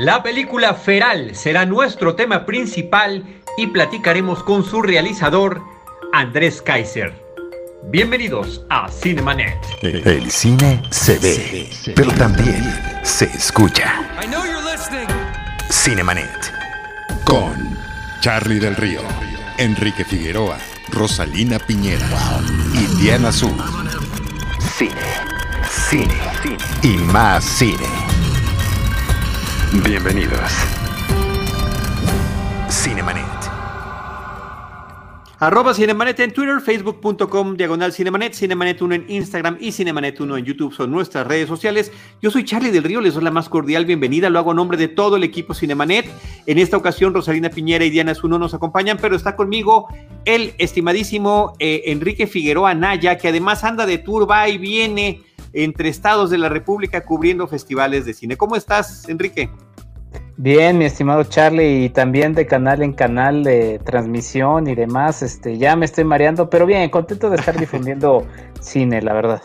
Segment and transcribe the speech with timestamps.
[0.00, 3.22] La película Feral será nuestro tema principal
[3.58, 5.60] y platicaremos con su realizador,
[6.14, 7.12] Andrés Kaiser.
[7.90, 9.58] Bienvenidos a Cinemanet.
[9.82, 12.64] El cine se ve, pero también
[13.02, 13.92] se escucha.
[15.70, 16.50] Cinemanet.
[17.24, 17.76] Con
[18.22, 19.02] Charlie del Río,
[19.58, 20.56] Enrique Figueroa,
[20.88, 22.08] Rosalina Piñera
[22.72, 23.54] y Diana Azul.
[24.78, 24.94] Cine,
[25.68, 28.09] cine, cine y más cine.
[29.72, 30.50] Bienvenidos.
[32.68, 33.24] Cinemanet.
[35.38, 40.90] Arroba Cinemanet en Twitter, facebook.com, diagonal Cinemanet, Cinemanet1 en Instagram y Cinemanet1 en YouTube son
[40.90, 41.92] nuestras redes sociales.
[42.20, 44.76] Yo soy Charlie del Río, les doy la más cordial bienvenida, lo hago a nombre
[44.76, 46.10] de todo el equipo Cinemanet.
[46.46, 49.86] En esta ocasión Rosalina Piñera y Diana Zuno nos acompañan, pero está conmigo
[50.24, 55.88] el estimadísimo eh, Enrique Figueroa Naya, que además anda de tour, va y viene entre
[55.88, 58.36] estados de la República cubriendo festivales de cine.
[58.36, 59.50] ¿Cómo estás, Enrique?
[60.42, 65.58] Bien, mi estimado Charlie, y también de canal en canal de transmisión y demás, este,
[65.58, 68.26] ya me estoy mareando, pero bien, contento de estar difundiendo
[68.58, 69.42] cine, la verdad.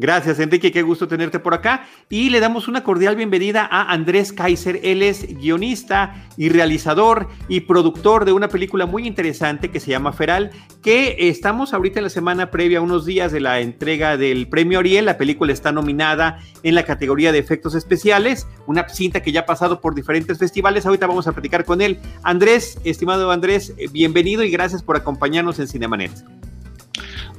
[0.00, 1.86] Gracias, Enrique, qué gusto tenerte por acá.
[2.08, 4.80] Y le damos una cordial bienvenida a Andrés Kaiser.
[4.82, 10.14] Él es guionista y realizador y productor de una película muy interesante que se llama
[10.14, 14.48] Feral, que estamos ahorita en la semana previa, a unos días de la entrega del
[14.48, 15.04] premio Ariel.
[15.04, 19.46] La película está nominada en la categoría de efectos especiales, una cinta que ya ha
[19.46, 20.86] pasado por diferentes festivales.
[20.86, 21.98] Ahorita vamos a platicar con él.
[22.22, 26.12] Andrés, estimado Andrés, bienvenido y gracias por acompañarnos en Cinemanet.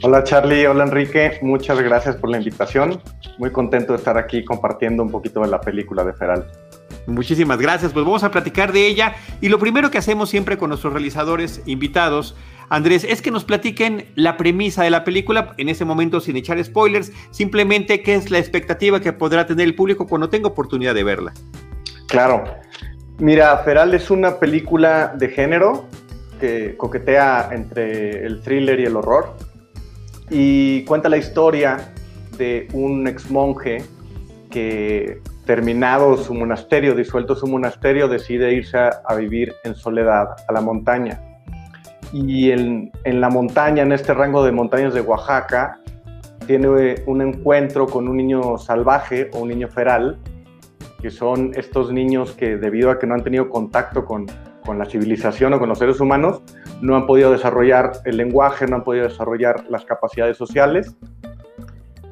[0.03, 2.99] Hola Charlie, hola Enrique, muchas gracias por la invitación.
[3.37, 6.47] Muy contento de estar aquí compartiendo un poquito de la película de Feral.
[7.05, 10.69] Muchísimas gracias, pues vamos a platicar de ella y lo primero que hacemos siempre con
[10.69, 12.35] nuestros realizadores invitados,
[12.69, 16.63] Andrés, es que nos platiquen la premisa de la película, en ese momento sin echar
[16.63, 21.03] spoilers, simplemente qué es la expectativa que podrá tener el público cuando tenga oportunidad de
[21.03, 21.31] verla.
[22.07, 22.43] Claro,
[23.19, 25.85] mira, Feral es una película de género
[26.39, 29.50] que coquetea entre el thriller y el horror
[30.31, 31.93] y cuenta la historia
[32.37, 33.83] de un ex monje
[34.49, 40.61] que terminado su monasterio, disuelto su monasterio, decide irse a, vivir en soledad a la
[40.61, 41.21] montaña.
[42.13, 45.79] Y en, la montaña, en este rango de montañas de Oaxaca,
[46.47, 50.17] tiene un encuentro con un niño salvaje o un niño feral,
[51.01, 54.27] que son estos niños que debido a que no han tenido contacto con,
[54.65, 56.41] con la civilización o con los seres humanos,
[56.81, 60.95] no han podido desarrollar el lenguaje, no han podido desarrollar las capacidades sociales.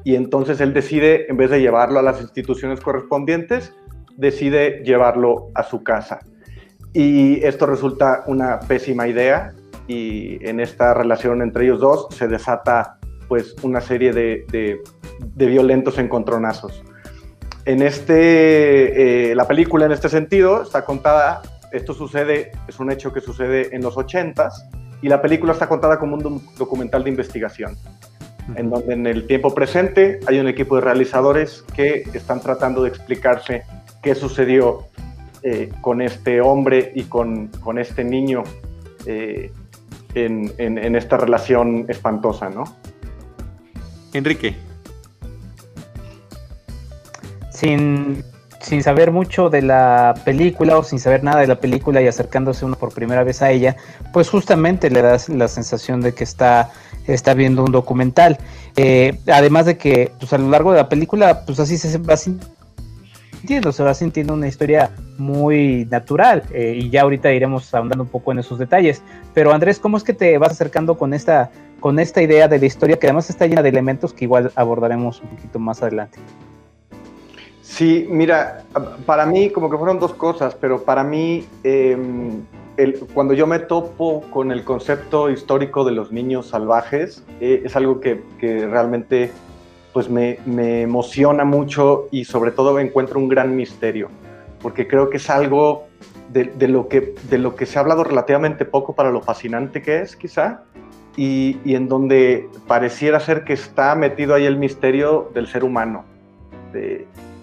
[0.04, 3.74] Y entonces él decide, en vez de llevarlo a las instituciones correspondientes,
[4.16, 6.20] decide llevarlo a su casa.
[6.92, 9.52] Y esto resulta una pésima idea
[9.86, 15.98] y en esta relación entre ellos dos se desata pues una serie de, de, violentos
[15.98, 16.82] encontronazos.
[17.64, 21.40] En este, eh, la película en este sentido está contada
[21.72, 24.52] esto sucede, es un hecho que sucede en los 80s
[25.02, 27.76] y la película está contada como un documental de investigación,
[28.56, 32.88] en donde en el tiempo presente hay un equipo de realizadores que están tratando de
[32.88, 33.62] explicarse
[34.02, 34.86] qué sucedió
[35.42, 38.42] eh, con este hombre y con, con este niño
[39.06, 39.52] eh,
[40.14, 42.64] en, en, en, esta relación espantosa, ¿no?
[44.12, 44.56] Enrique.
[47.50, 48.22] Sin
[48.60, 52.64] sin saber mucho de la película o sin saber nada de la película y acercándose
[52.64, 53.76] uno por primera vez a ella,
[54.12, 56.70] pues justamente le das la sensación de que está,
[57.06, 58.38] está viendo un documental.
[58.76, 62.16] Eh, además de que pues a lo largo de la película, pues así se va
[62.16, 68.10] sintiendo, se va sintiendo una historia muy natural eh, y ya ahorita iremos ahondando un
[68.10, 69.02] poco en esos detalles.
[69.32, 71.50] Pero Andrés, ¿cómo es que te vas acercando con esta,
[71.80, 75.22] con esta idea de la historia que además está llena de elementos que igual abordaremos
[75.22, 76.18] un poquito más adelante?
[77.70, 78.64] Sí, mira,
[79.06, 82.42] para mí como que fueron dos cosas, pero para mí em,
[83.14, 88.00] cuando yo me topo con el concepto histórico de los niños salvajes, eh, es algo
[88.00, 89.30] que, realmente
[89.92, 90.40] pues me,
[90.82, 94.08] emociona mucho y sobre todo encuentro un gran misterio,
[94.60, 95.86] porque creo que es algo
[96.28, 100.00] de, lo, que, de lo que se ha hablado relativamente poco para lo fascinante que
[100.00, 100.64] es, quizá,
[101.16, 106.04] y, en donde pareciera ser que está metido ahí el misterio del ser humano.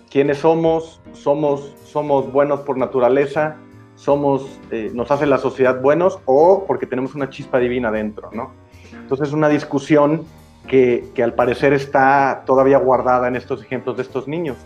[0.10, 3.58] Quiénes somos, somos, somos buenos por naturaleza,
[3.96, 8.52] somos, eh, nos hace la sociedad buenos o porque tenemos una chispa divina dentro, ¿no?
[8.94, 10.26] Entonces es una discusión
[10.68, 14.58] que, que, al parecer está todavía guardada en estos ejemplos de estos niños.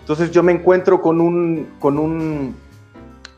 [0.00, 2.56] Entonces yo me encuentro con un, con un,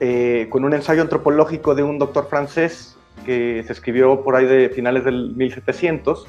[0.01, 4.69] eh, con un ensayo antropológico de un doctor francés que se escribió por ahí de
[4.69, 6.27] finales del 1700,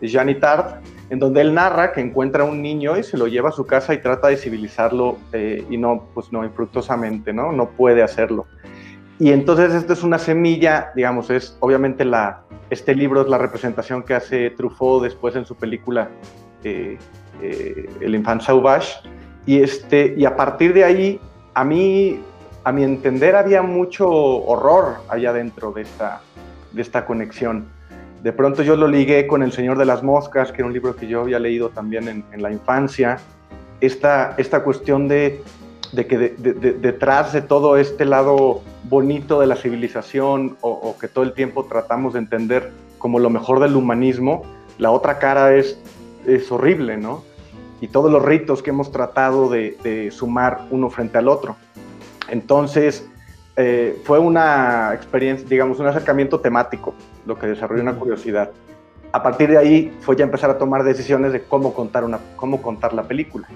[0.00, 0.80] Jean Itard,
[1.14, 3.64] en donde él narra que encuentra a un niño y se lo lleva a su
[3.66, 7.52] casa y trata de civilizarlo eh, y no, pues no, infructuosamente, ¿no?
[7.52, 8.46] No puede hacerlo.
[9.20, 14.02] Y entonces esto es una semilla, digamos, es obviamente la, este libro es la representación
[14.02, 16.08] que hace Truffaut después en su película
[16.64, 16.98] eh,
[17.40, 19.08] eh, El Infant Sauvage.
[19.46, 21.20] Y, este, y a partir de ahí,
[21.54, 22.18] a mí,
[22.64, 26.22] a mi entender, había mucho horror allá dentro de esta,
[26.72, 27.68] de esta conexión.
[28.24, 30.96] De pronto yo lo ligué con El Señor de las Moscas, que era un libro
[30.96, 33.18] que yo había leído también en, la infancia.
[33.82, 35.42] Esta, esta cuestión de,
[35.94, 36.34] que
[36.80, 42.14] detrás de todo este lado bonito de la civilización o, que todo el tiempo tratamos
[42.14, 44.42] de entender como lo mejor del humanismo,
[44.78, 45.78] la otra cara es,
[46.26, 47.22] es horrible, ¿no?
[47.82, 51.56] Y todos los ritos que hemos tratado de, sumar uno frente al otro.
[52.30, 53.06] Entonces,
[53.56, 56.94] eh, fue una experiencia, digamos, un acercamiento temático,
[57.26, 58.50] lo que desarrolló una curiosidad.
[59.12, 62.60] A partir de ahí fue ya empezar a tomar decisiones de cómo contar, una, cómo
[62.60, 63.46] contar la película.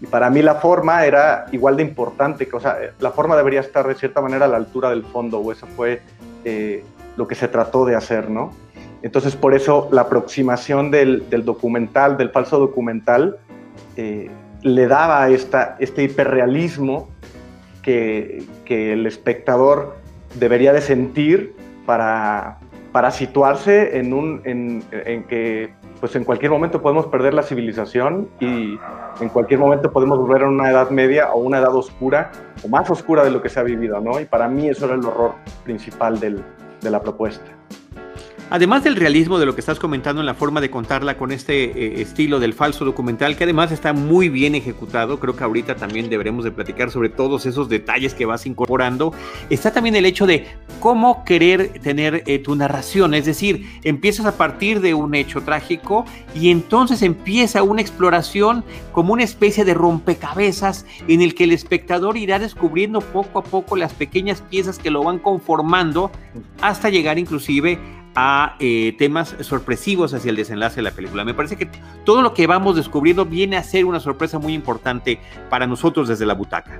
[0.00, 3.60] Y para mí la forma era igual de importante, que, o sea, la forma debería
[3.60, 6.02] estar de cierta manera a la altura del fondo, o eso fue
[6.44, 6.84] eh,
[7.16, 8.52] lo que se trató de hacer, ¿no?
[9.02, 13.38] Entonces, por eso la aproximación del, del documental, del falso documental,
[13.96, 14.30] eh,
[14.62, 17.08] le daba esta, este hiperrealismo
[17.82, 19.96] que, el espectador
[20.34, 21.54] debería de sentir
[21.86, 22.58] para,
[22.94, 28.78] para situarse en, un, en, que pues en cualquier momento podemos perder la civilización y
[29.20, 32.30] en cualquier momento podemos volver a una edad media o una edad oscura
[32.62, 34.20] o más oscura de lo que se ha vivido, ¿no?
[34.20, 35.32] Y para mí eso era el horror
[35.64, 36.40] principal de
[36.88, 37.44] la propuesta.
[38.50, 41.64] Además del realismo de lo que estás comentando en la forma de contarla con este
[41.64, 46.10] eh, estilo del falso documental, que además está muy bien ejecutado, creo que ahorita también
[46.10, 49.12] deberemos de platicar sobre todos esos detalles que vas incorporando,
[49.48, 50.46] está también el hecho de
[50.78, 56.04] cómo querer tener eh, tu narración, es decir, empiezas a partir de un hecho trágico
[56.34, 58.62] y entonces empieza una exploración
[58.92, 63.76] como una especie de rompecabezas en el que el espectador irá descubriendo poco a poco
[63.76, 66.10] las pequeñas piezas que lo van conformando
[66.60, 71.24] hasta llegar inclusive a eh, temas sorpresivos hacia el desenlace de la película.
[71.24, 71.68] Me parece que
[72.04, 75.18] todo lo que vamos descubriendo viene a ser una sorpresa muy importante
[75.50, 76.78] para nosotros desde la butaca.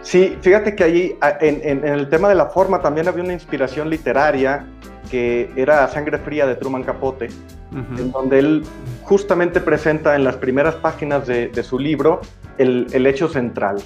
[0.00, 4.64] Sí, fíjate que ahí en, el tema de la forma también había una inspiración literaria
[5.10, 7.28] que era Sangre Fría de Truman Capote,
[7.72, 8.62] en donde él
[9.02, 12.20] justamente presenta en las primeras páginas de, su libro
[12.58, 13.82] el, el hecho central,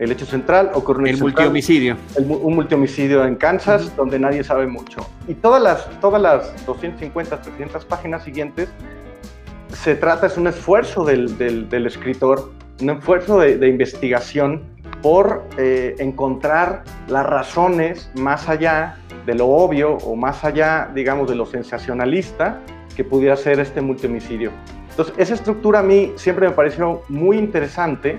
[0.00, 1.94] el hecho central ocurrió el multihomicidio.
[2.16, 5.06] un multihomicidio en Kansas, donde nadie sabe mucho.
[5.28, 8.70] Y todas las, todas las 250, 300 páginas siguientes,
[9.68, 12.50] se trata, es un esfuerzo del, del, escritor,
[12.80, 14.62] un esfuerzo de, investigación
[15.02, 18.96] por eh, encontrar las razones más allá
[19.26, 22.58] de lo obvio o más allá, digamos, de lo sensacionalista
[22.96, 24.50] que pudiera ser este multihomicidio.
[24.88, 28.18] Entonces, esa estructura a mí siempre me pareció muy interesante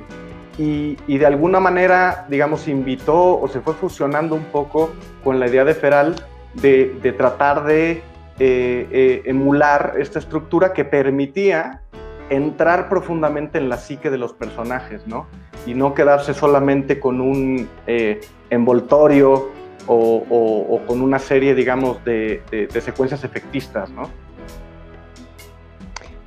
[1.08, 4.92] y, de alguna manera, digamos, invitó o se fue fusionando un poco
[5.24, 6.16] con la idea de Feral
[6.54, 8.04] de, tratar de
[8.40, 11.82] eh, eh, emular esta estructura que permitía
[12.30, 15.26] entrar profundamente en la psique de los personajes, ¿no?
[15.66, 18.22] Y no quedarse solamente con un eh,
[18.52, 19.50] envoltorio
[19.88, 24.04] o, con una serie, digamos, de, de secuencias efectistas, ¿no?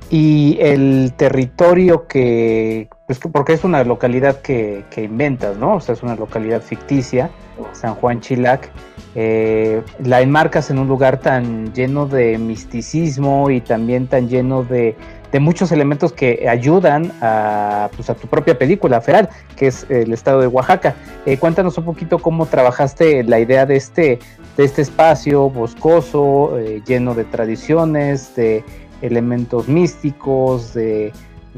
[0.09, 5.75] Y el territorio que, pues porque es una localidad que, inventas, ¿no?
[5.75, 7.29] O sea, es una localidad ficticia,
[7.73, 8.71] San Juan Chilac,
[9.13, 14.95] eh, la enmarcas en un lugar tan lleno de misticismo y también tan lleno de,
[15.37, 19.27] muchos elementos que ayudan a, pues, a tu propia película, Feral,
[19.57, 20.95] que es el estado de Oaxaca.
[21.25, 24.19] Eh, cuéntanos un poquito cómo trabajaste la idea de este,
[24.55, 28.63] de este espacio boscoso, eh, lleno de tradiciones, de
[29.01, 31.11] elementos místicos, de,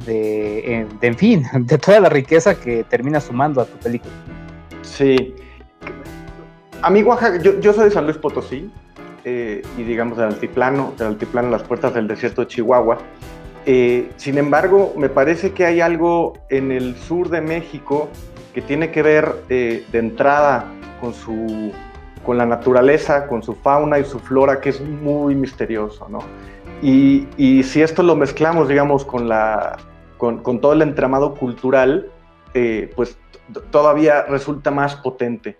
[0.05, 4.13] de, en fin, de toda la riqueza que termina sumando a tu película.
[4.81, 5.35] Sí.
[6.81, 8.69] A mí Oaxaca, yo, soy de San Luis Potosí,
[9.25, 12.99] eh, y digamos del altiplano, del altiplano, las puertas del desierto de Chihuahua.
[13.65, 18.09] Eh, sin embargo, me parece que hay algo en el sur de México
[18.53, 21.71] que tiene que ver eh, de entrada con su
[22.27, 26.19] con la naturaleza, con su fauna y su flora, que es muy misterioso, ¿no?
[26.81, 29.27] Y, si esto lo mezclamos, digamos, con,
[30.61, 32.11] todo el entramado cultural,
[32.53, 33.17] eh, pues
[33.71, 35.57] todavía resulta más potente.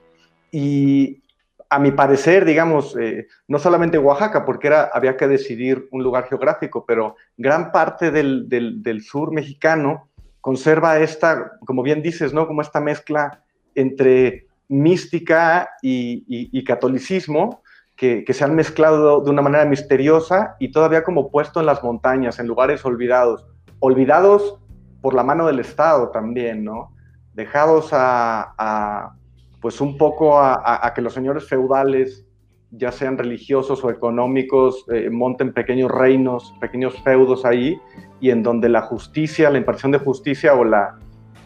[0.52, 1.24] Y
[1.70, 6.86] a mi parecer, digamos, eh, no solamente Oaxaca, porque había que decidir un lugar geográfico,
[6.86, 10.10] pero gran parte del, sur mexicano
[10.40, 12.48] conserva esta, como bien dices, ¿no?
[12.48, 13.44] Como esta mezcla
[13.74, 17.64] entre mística y catolicismo,
[17.98, 22.39] que, se han mezclado de una manera misteriosa y todavía como puesto en las montañas,
[22.39, 23.48] en lugares olvidados.
[23.80, 24.60] Olvidados
[25.01, 26.94] por la mano del Estado también, ¿no?
[27.34, 29.13] Dejados a,
[29.62, 32.24] pues un poco a, que los señores feudales,
[32.70, 37.80] ya sean religiosos o económicos, eh, monten pequeños reinos, pequeños feudos ahí,
[38.20, 41.00] y en donde la justicia, la impartición de justicia o la,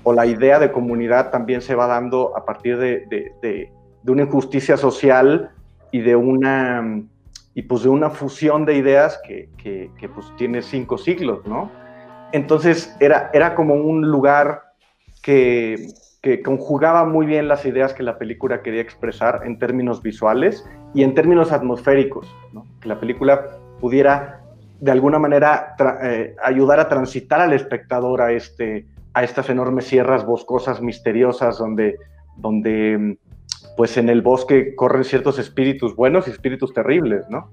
[0.03, 3.05] o la idea de comunidad también se va dando a partir de,
[3.39, 5.51] de una injusticia social
[5.91, 7.01] y de una,
[7.53, 11.71] y pues de una fusión de ideas que, que, pues tiene cinco siglos, ¿no?
[12.31, 14.63] Entonces era, era como un lugar
[15.21, 15.88] que,
[16.21, 21.03] que conjugaba muy bien las ideas que la película quería expresar en términos visuales y
[21.03, 22.33] en términos atmosféricos,
[22.79, 24.41] que la película pudiera
[24.79, 30.25] de alguna manera eh, ayudar a transitar al espectador a, este, a estas enormes sierras
[30.25, 31.98] boscosas misteriosas donde,
[32.38, 33.17] donde
[33.77, 37.50] pues en el bosque corren ciertos espíritus buenos y espíritus terribles, ¿no?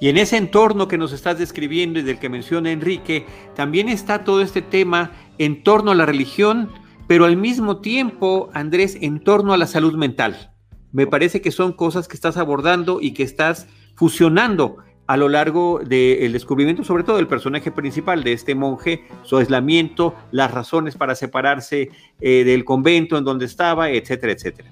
[0.00, 4.24] Y en ese entorno que nos estás describiendo y del que menciona Enrique, también está
[4.24, 6.70] todo este tema en torno a la religión,
[7.06, 10.52] pero al mismo tiempo, Andrés, en torno a la salud mental.
[10.92, 15.80] Me parece que son cosas que estás abordando y que estás fusionando a lo largo
[15.84, 21.14] del descubrimiento, sobre todo del personaje principal de este monje, su aislamiento, las razones para
[21.14, 21.90] separarse
[22.20, 24.70] eh, del convento en donde estaba, etcétera, etcétera.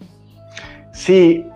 [1.00, 1.46] Sí,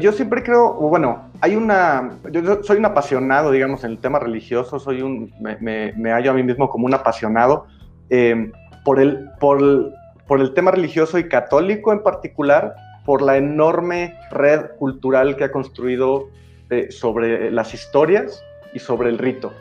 [0.00, 4.78] yo siempre creo, bueno, hay una, yo soy un apasionado, digamos, en el tema religioso,
[4.78, 7.66] soy un, me, me, hallo a mí mismo como un apasionado
[8.08, 8.52] em,
[8.82, 9.92] por, el, por,
[10.26, 15.52] por el tema religioso y católico en particular, por la enorme red cultural que ha
[15.52, 16.28] construido
[16.70, 18.42] eh, sobre las historias
[18.72, 19.52] y sobre el rito,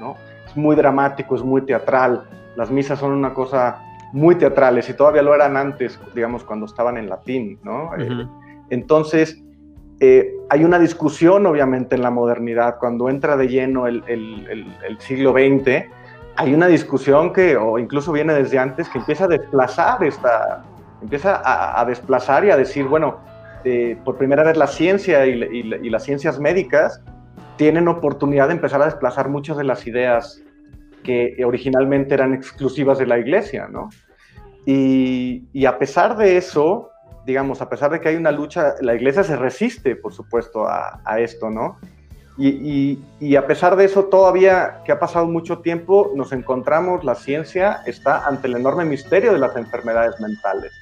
[0.00, 0.16] ¿no?
[0.48, 2.24] Es muy dramático, es muy teatral,
[2.56, 6.96] las misas son una cosa muy teatrales y todavía lo eran antes, digamos, cuando estaban
[6.96, 7.92] en latín, ¿no?
[7.96, 8.26] Eh,
[8.70, 9.42] entonces,
[10.00, 14.02] eh, hay una discusión, obviamente, en la modernidad, cuando entra de lleno el,
[14.98, 15.86] siglo XX,
[16.36, 20.62] hay una discusión que, o incluso viene desde antes, que empieza a desplazar esta,
[21.02, 21.42] empieza
[21.80, 23.18] a, desplazar y a decir, bueno,
[23.64, 27.02] eh, por primera vez la ciencia y, las ciencias médicas
[27.56, 30.40] tienen oportunidad de empezar a desplazar muchas de las ideas
[31.02, 33.88] que originalmente eran exclusivas de la iglesia, ¿no?
[34.64, 36.90] Y a pesar de eso,
[37.28, 41.20] digamos, a pesar de que hay una lucha, la iglesia se resiste, por supuesto, a,
[41.20, 41.76] esto, ¿no?
[42.38, 47.82] Y, a pesar de eso, todavía que ha pasado mucho tiempo, nos encontramos, la ciencia
[47.84, 50.72] está ante el enorme misterio de las enfermedades mentales.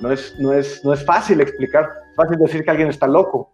[0.00, 3.52] No es, no es, no es fácil explicar, es fácil decir que alguien está loco,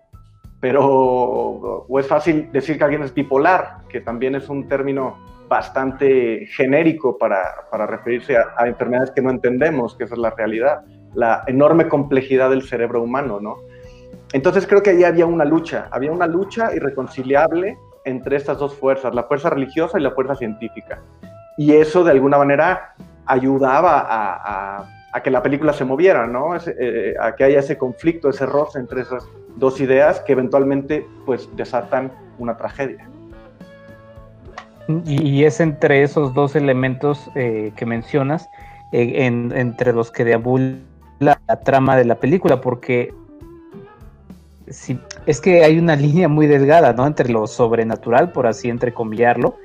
[0.61, 6.47] pero, o es fácil decir que alguien es bipolar, que también es un término bastante
[6.57, 10.85] genérico para, para referirse a, a enfermedades que no entendemos, que esa es la realidad
[11.15, 13.57] la enorme complejidad del cerebro humano, ¿no?
[14.33, 19.15] Entonces creo que ahí había una lucha, había una lucha irreconciliable entre estas dos fuerzas,
[19.15, 21.01] la fuerza religiosa y la fuerza científica.
[21.57, 22.95] Y eso de alguna manera
[23.27, 26.57] ayudaba a, que la película se moviera, ¿no?
[26.57, 31.49] Eh, a que haya ese conflicto, ese roce entre esas dos ideas que eventualmente pues
[31.55, 33.09] desatan una tragedia.
[35.07, 38.51] Y es entre esos dos elementos eh, que mencionas,
[38.93, 40.75] eh, entre los que deambula
[41.25, 43.13] la, trama de la película, porque
[44.69, 47.07] si, es que hay una línea muy delgada, ¿no?
[47.07, 49.57] Entre lo sobrenatural, por así entrecomillarlo,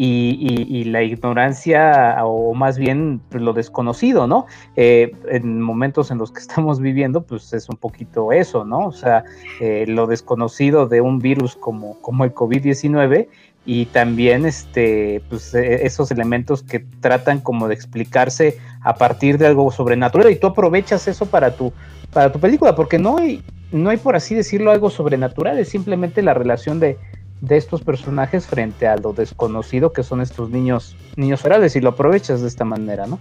[0.00, 4.46] y, y, la ignorancia, o más bien lo desconocido, ¿no?
[4.76, 8.86] Eh, en momentos en los que estamos viviendo, pues es un poquito eso, ¿no?
[8.86, 9.24] O sea,
[9.60, 13.26] eh, lo desconocido de un virus como, como el COVID-19
[13.70, 19.46] y también este, pues, e, esos elementos que tratan como de explicarse a partir de
[19.46, 21.74] algo sobrenatural y tú aprovechas eso para tu,
[22.10, 26.22] para tu película, porque no hay, no hay por así decirlo algo sobrenatural, es simplemente
[26.22, 26.96] la relación de,
[27.42, 31.90] de estos personajes frente a lo desconocido que son estos niños, niños ferales y lo
[31.90, 33.18] aprovechas de esta manera, ¿no?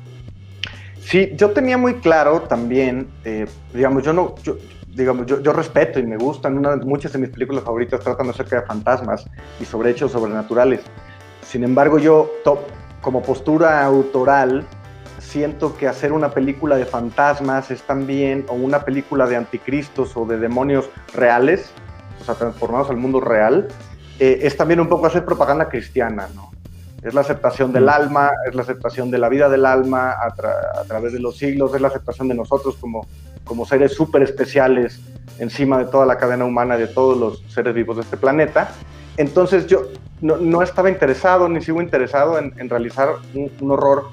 [1.01, 4.35] Sí, yo tenía muy claro también, eh, digamos, yo no,
[4.97, 9.25] digamos, yo, respeto y me gustan, muchas de mis películas favoritas tratan acerca de fantasmas
[9.59, 10.81] y sobre hechos sobrenaturales.
[11.43, 12.31] Sin embargo, yo,
[13.01, 14.65] como postura autoral,
[15.19, 20.25] siento que hacer una película de fantasmas es también, o una película de anticristos o
[20.25, 21.69] de demonios reales,
[22.19, 23.67] o sea, transformados al mundo real,
[24.19, 26.49] eh, es también un poco hacer propaganda cristiana, ¿no?
[27.03, 30.33] Es la aceptación del alma, es la aceptación de la vida del alma a,
[30.79, 33.05] a través de los siglos, es la aceptación de nosotros como
[33.47, 34.99] como seres súper especiales
[35.39, 38.71] encima de toda la cadena humana, de todos los seres vivos de este planeta.
[39.17, 39.87] Entonces yo
[40.21, 44.09] no, estaba interesado, ni sigo interesado en, realizar un, horror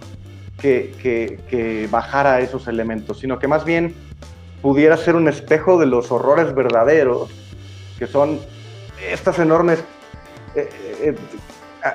[0.60, 3.94] que, que, bajara esos elementos, sino que más bien
[4.62, 7.30] pudiera ser un espejo de los horrores verdaderos
[7.98, 8.38] que que son
[9.10, 9.80] estas enormes,
[10.54, 10.68] eh,
[11.00, 11.14] eh,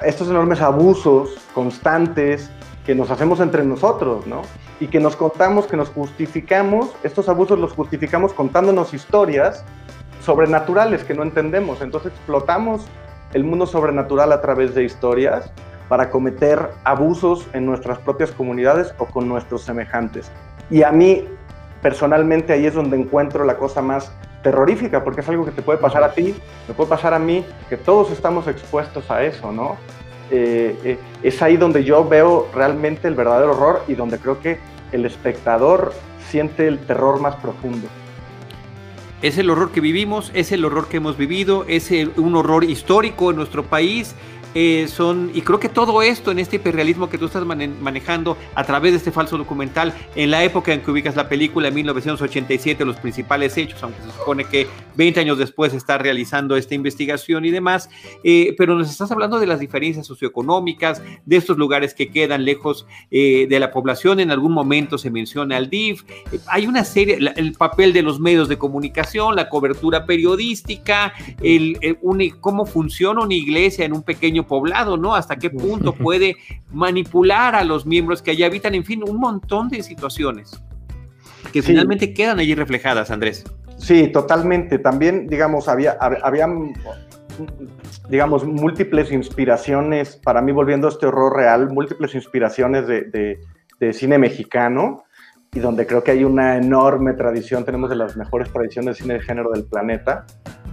[0.05, 2.50] estos enormes abusos constantes
[2.89, 4.41] que nos hacemos entre nosotros, ¿no?
[4.79, 9.63] Y que nos contamos, que nos justificamos, estos abusos los justificamos contándonos historias
[10.22, 11.84] sobrenaturales que no entendemos.
[11.84, 12.88] Entonces explotamos
[13.36, 15.51] el mundo sobrenatural a través de historias
[15.88, 20.31] para cometer abusos en nuestras propias comunidades o con nuestros semejantes.
[20.72, 21.27] Y a mí,
[21.84, 25.77] personalmente, ahí es donde encuentro la cosa más terrorífica, porque es algo que te puede
[25.77, 26.36] pasar a ti,
[26.67, 29.77] me puede pasar a mí, que todos estamos expuestos a eso, ¿no?
[30.31, 34.59] Eh, eh, es ahí donde yo veo realmente el verdadero horror y donde creo que
[34.91, 35.93] el espectador
[36.29, 37.88] siente el terror más profundo.
[39.21, 43.31] Es el horror que vivimos, es el horror que hemos vivido, es un horror histórico
[43.31, 44.15] en nuestro país,
[44.56, 48.63] eh, son, y creo que todo esto en este hiperrealismo que tú estás manejando a
[48.63, 52.86] través de este falso documental, en la época en que ubicas la película, en 1987,
[52.86, 57.51] los principales hechos, aunque se supone que 20 años después está realizando esta investigación y
[57.51, 57.89] demás,
[58.24, 62.86] eh, pero nos estás hablando de las diferencias socioeconómicas, de estos lugares que quedan lejos
[63.12, 66.03] eh, de la población, en algún momento se menciona al DIF,
[66.48, 71.77] hay una serie, el papel de los medios de comunicación, la cobertura periodística, el,
[72.39, 75.15] cómo funciona una iglesia en un pequeño poblado, ¿no?
[75.15, 76.36] Hasta qué punto puede
[76.72, 80.62] manipular a los miembros que allí habitan, en fin, un montón de situaciones
[81.51, 83.43] que finalmente quedan allí reflejadas, Andrés.
[83.77, 84.77] Sí, totalmente.
[84.77, 86.48] También, digamos, había, había,
[88.10, 93.39] digamos, múltiples inspiraciones, para mí volviendo a este horror real, múltiples inspiraciones de,
[93.79, 95.03] de cine mexicano
[95.53, 99.13] y donde creo que hay una enorme tradición, tenemos de las mejores tradiciones de cine
[99.15, 100.25] de género del planeta.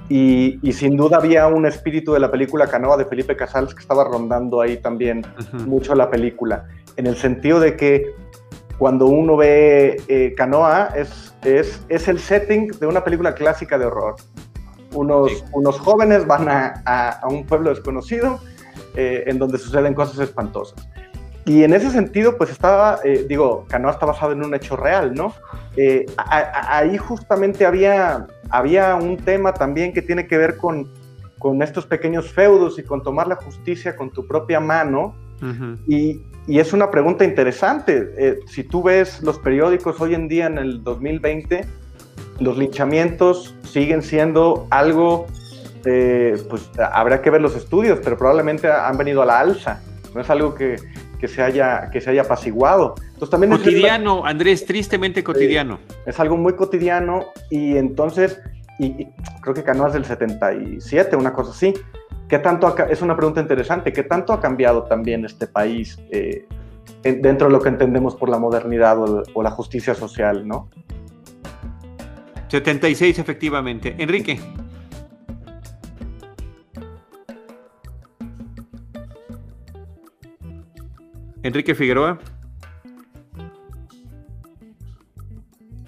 [0.09, 4.05] Y, sin duda había un espíritu de la película Canoa de Felipe Casals que estaba
[4.05, 5.27] rondando ahí también
[5.67, 8.15] mucho la película, en el sentido de que
[8.79, 13.87] cuando uno ve eh, Canoa es, es, es, el setting de una película clásica de
[13.87, 14.17] horror.
[14.93, 18.39] Unos, unos jóvenes van a, a, un pueblo desconocido
[18.95, 20.87] eh, en donde suceden cosas espantosas.
[21.47, 25.15] Y en ese sentido, pues estaba, eh, digo, Canoa está basado en un hecho real,
[25.15, 25.33] ¿no?
[25.77, 30.89] Eh, ahí justamente había, había un tema también que tiene que ver con,
[31.39, 35.15] con estos pequeños feudos y con tomar la justicia con tu propia mano.
[35.87, 38.11] y, y, es una pregunta interesante.
[38.17, 41.67] Eh, si tú ves los periódicos hoy en día, en el 2020,
[42.41, 45.27] los linchamientos siguen siendo algo,
[45.83, 49.83] pues habrá que ver los estudios, pero probablemente han venido a la alza.
[50.15, 50.77] No es algo que,
[51.19, 52.95] que se haya, que se haya apaciguado.
[52.99, 55.79] Entonces, también cotidiano, Andrés, tristemente cotidiano.
[56.05, 58.41] es algo muy cotidiano y entonces,
[58.79, 59.07] y,
[59.41, 61.75] creo que Canoas del 77, una cosa así.
[62.29, 66.45] ¿Qué tanto es una pregunta interesante, ¿qué tanto ha cambiado también este país eh,
[67.05, 70.69] dentro de lo que entendemos por la modernidad o, o la justicia social, no?
[72.49, 73.95] 76, efectivamente.
[73.99, 74.41] Enrique.
[81.47, 82.19] Enrique Figueroa.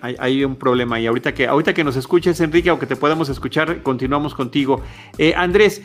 [0.00, 3.28] Hay, un problema y ahorita que, ahorita que nos escuches, Enrique, o que te podamos
[3.28, 4.80] escuchar, continuamos contigo.
[5.18, 5.82] Eh, Andrés,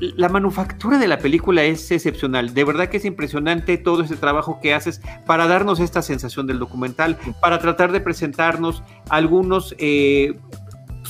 [0.00, 2.52] la manufactura de la película es excepcional.
[2.52, 6.58] De verdad que es impresionante todo ese trabajo que haces para darnos esta sensación del
[6.58, 10.38] documental, para tratar de presentarnos algunos eh,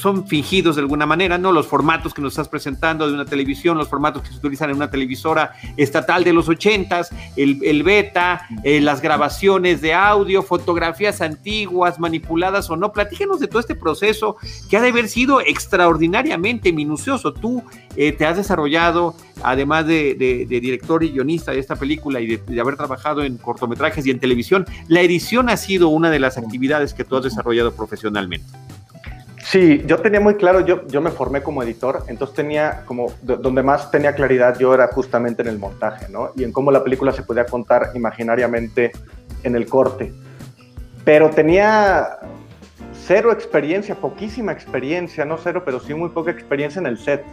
[0.01, 1.53] son fingidos de alguna manera, ¿no?
[1.53, 4.77] Los formatos que nos estás presentando de una televisión, los formatos que se utilizan en
[4.77, 11.21] una televisora estatal de los ochentas, el, el beta, eh, las grabaciones de audio, fotografías
[11.21, 12.93] antiguas, manipuladas o no.
[12.93, 14.37] Platícanos de todo este proceso
[14.69, 17.33] que ha de haber sido extraordinariamente minucioso.
[17.33, 17.63] Tú
[17.97, 20.15] eh, te has desarrollado, además de,
[20.49, 24.67] director y guionista de esta película y de haber trabajado en cortometrajes y en televisión,
[24.89, 28.47] la edición ha sido una de las actividades que tú has desarrollado profesionalmente.
[29.51, 33.65] Sí, yo tenía muy claro, yo, yo me formé como editor, entonces tenía como, donde
[33.65, 36.31] más tenía claridad yo era justamente en el montaje, ¿no?
[36.37, 38.93] Y en cómo la película se podía contar imaginariamente
[39.43, 40.13] en el corte.
[41.05, 42.21] Pero tenía
[42.93, 47.25] cero experiencia, poquísima experiencia, no cero, pero sí muy poca experiencia en el set.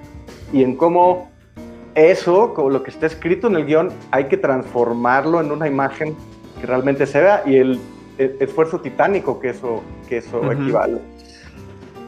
[0.51, 1.30] Y en cómo
[1.93, 6.15] eso, como lo que está escrito en el guion, hay que transformarlo en una imagen
[6.60, 7.80] que realmente se vea y el,
[8.17, 10.99] esfuerzo titánico que eso, que eso equivale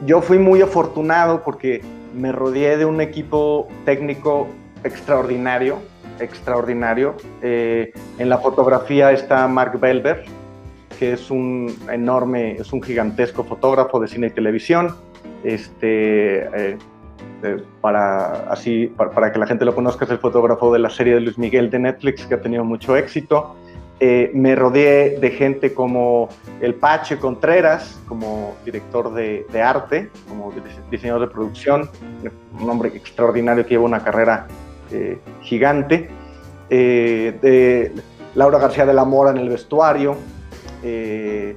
[0.06, 1.82] yo fui muy afortunado porque
[2.14, 4.48] me rodeé de un equipo técnico
[4.84, 5.78] extraordinario,
[6.18, 7.16] extraordinario.
[7.42, 10.24] Eh, en la fotografía está Mark Belber,
[10.98, 14.94] que es un enorme, es un gigantesco fotógrafo de cine y televisión.
[15.44, 16.78] Este, eh,
[17.42, 21.14] eh, para, así, para, que la gente lo conozca, es el fotógrafo de la serie
[21.14, 23.56] de Luis Miguel de Netflix, que ha tenido mucho éxito.
[24.02, 26.30] Eh, me rodeé de gente como
[26.62, 30.50] el Pache Contreras, como director de, arte, como
[30.90, 31.90] diseñador de producción,
[32.58, 34.46] un hombre extraordinario que lleva una carrera
[34.90, 36.08] eh, gigante,
[36.70, 37.92] eh, de
[38.34, 40.16] Laura García de la Mora en el vestuario,
[40.82, 41.56] de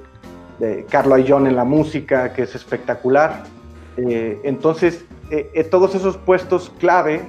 [0.90, 3.44] Carlo Ayllón en la música, que es espectacular.
[3.96, 5.06] entonces,
[5.72, 7.22] todos esos puestos clave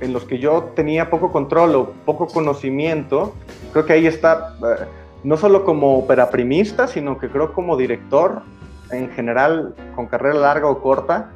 [0.00, 3.32] en los que yo tenía poco control o poco conocimiento,
[3.72, 4.84] creo que ahí está, eh,
[5.24, 8.42] no solo como operaprimista, sino que creo como director
[8.90, 11.30] en general, con carrera larga o corta,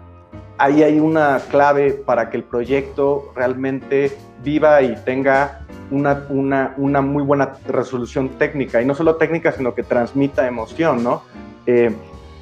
[0.59, 7.01] ahí hay una clave para que el proyecto realmente viva y tenga una, una, una
[7.01, 11.23] muy buena resolución técnica, y no solo técnica, sino que transmita emoción, ¿no?
[11.66, 11.90] Eh,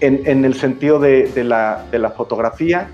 [0.00, 2.88] en, en, el sentido de, de, la, de la, fotografía,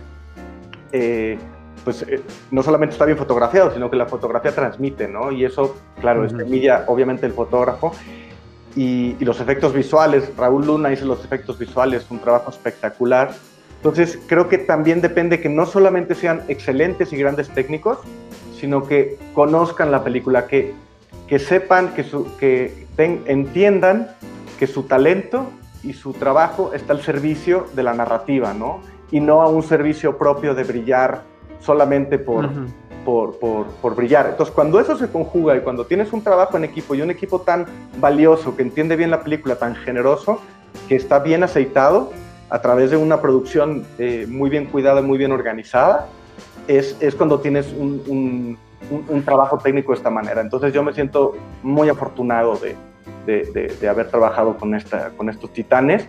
[0.92, 1.38] eh,
[1.84, 5.30] pues eh, no solamente está bien fotografiado, sino que la fotografía transmite, ¿no?
[5.30, 7.92] Y eso, claro, es semilla, obviamente, el fotógrafo.
[8.74, 13.32] Y, los efectos visuales, Raúl Luna hizo los efectos visuales, un trabajo espectacular.
[13.76, 17.98] Entonces, creo que también depende que no solamente sean excelentes y grandes técnicos,
[18.58, 20.74] sino que conozcan la película, que,
[21.28, 24.08] que sepan, que, su, que entiendan
[24.58, 25.50] que su talento
[25.82, 28.80] y su trabajo está al servicio de la narrativa, ¿no?
[29.10, 31.22] Y no a un servicio propio de brillar
[31.64, 32.48] solamente por,
[33.04, 34.26] por, por, brillar.
[34.30, 37.40] Entonces, cuando eso se conjuga y cuando tienes un trabajo en equipo y un equipo
[37.40, 37.66] tan
[37.98, 40.40] valioso, que entiende bien la película, tan generoso,
[40.88, 42.12] que está bien aceitado
[42.50, 46.06] a través de una producción eh, muy bien cuidada, muy bien organizada,
[46.68, 48.58] es, es cuando tienes un, un,
[49.08, 50.40] un, trabajo técnico de esta manera.
[50.40, 52.76] Entonces, yo me siento muy afortunado de,
[53.26, 56.06] de, de, haber trabajado con, esta, con estos titanes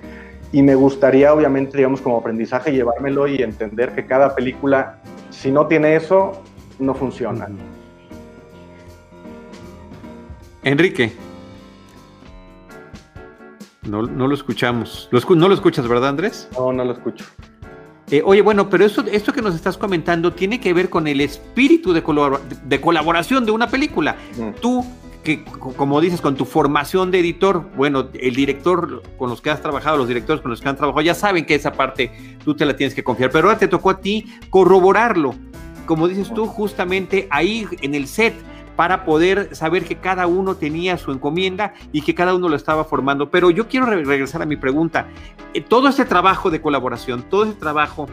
[0.55, 5.67] y me gustaría, obviamente, digamos, como aprendizaje, llevármelo y entender que cada película si no
[5.67, 6.41] tiene eso,
[6.79, 7.49] no funciona.
[10.63, 11.11] Enrique.
[13.83, 15.09] No, lo escuchamos.
[15.11, 16.47] no lo escuchas, ¿verdad, Andrés?
[16.57, 17.25] No, no lo escucho.
[18.09, 21.19] Eh, oye, bueno, pero esto, esto que nos estás comentando tiene que ver con el
[21.19, 22.01] espíritu de,
[22.63, 24.15] de colaboración de una película.
[24.61, 24.85] Tú
[25.25, 29.61] que, como dices, con tu formación de editor, bueno, el director con los que has
[29.61, 32.11] trabajado, los directores con los que han trabajado, ya saben que esa parte
[32.45, 35.35] tú te la tienes que confiar, pero ahora te tocó a ti corroborarlo,
[35.85, 38.33] como dices tú, justamente ahí en el set,
[38.75, 42.83] para poder saber que cada uno tenía su encomienda y que cada uno lo estaba
[42.83, 43.29] formando.
[43.31, 45.07] Pero yo quiero regresar a mi pregunta.
[45.53, 48.07] Eh, todo este trabajo de colaboración, todo este trabajo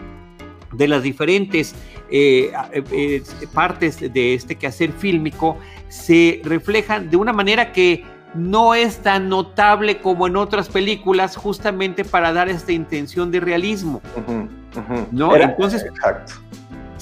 [0.73, 1.75] de las diferentes
[2.11, 5.59] eh, eh, partes de este quehacer fílmico
[5.89, 8.05] se reflejan de una manera que
[8.35, 14.01] no es tan notable como en otras películas, justamente para dar esta intención de realismo.
[15.11, 15.37] ¿No?
[15.37, 16.35] Entonces, exacto.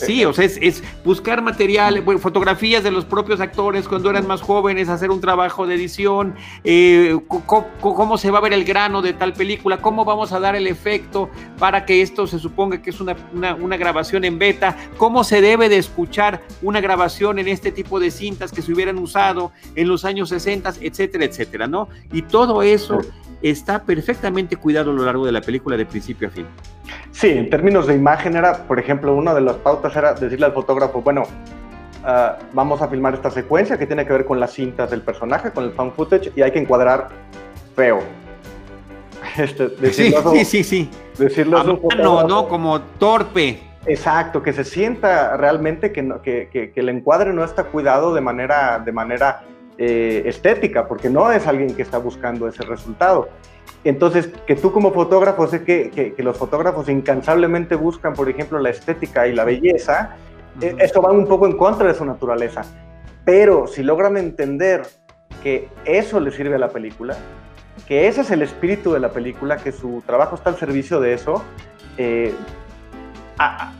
[0.07, 4.89] Sí, o sea, es, buscar material, fotografías de los propios actores cuando eran más jóvenes,
[4.89, 6.35] hacer un trabajo de edición,
[6.65, 10.57] eh, cómo, se va a ver el grano de tal película, cómo vamos a dar
[10.57, 15.41] el efecto para que esto se suponga que es una, grabación en beta, cómo se
[15.41, 19.89] debe de escuchar una grabación en este tipo de cintas que se hubieran usado en
[19.89, 21.89] los años 60, etcétera, etcétera, ¿no?
[22.13, 23.01] Y todo eso
[23.43, 26.47] está perfectamente cuidado a lo largo de la película de principio a fin.
[27.13, 30.53] Sí, en términos de imagen era, por ejemplo, una de las pautas era decirle al
[30.53, 31.25] fotógrafo, bueno,
[32.05, 35.51] ah, vamos a filmar esta secuencia que tiene que ver con las cintas del personaje,
[35.51, 37.09] con el fan footage, y hay que encuadrar
[37.75, 38.01] feo.
[39.37, 40.91] Este, sí, sí, sí, sí.
[41.19, 43.61] Decirlo no, no, como torpe.
[43.87, 48.21] Exacto, que se sienta realmente que, que, que, que, el encuadre no está cuidado de
[48.21, 49.43] manera, de manera
[49.79, 53.31] eh, estética, porque no es alguien que está buscando ese resultado.
[53.85, 59.27] Entonces, que tú como fotógrafo, sé que, los fotógrafos incansablemente buscan, por ejemplo, la estética
[59.27, 60.17] y la belleza,
[60.61, 62.63] eh, eso va un poco en contra de su naturaleza.
[63.25, 64.83] Pero si logran entender
[65.43, 67.17] que eso le sirve a la película,
[67.87, 71.15] que ese es el espíritu de la película, que su trabajo está al servicio de
[71.15, 71.43] eso,
[71.97, 72.35] eh,